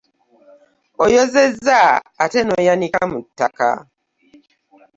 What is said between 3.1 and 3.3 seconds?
mu